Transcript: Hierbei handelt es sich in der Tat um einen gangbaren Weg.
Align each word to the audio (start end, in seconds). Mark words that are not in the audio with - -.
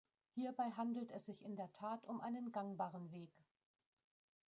Hierbei 0.33 0.71
handelt 0.71 1.11
es 1.11 1.27
sich 1.27 1.43
in 1.43 1.55
der 1.55 1.71
Tat 1.73 2.07
um 2.07 2.21
einen 2.21 2.51
gangbaren 2.51 3.11
Weg. 3.11 3.29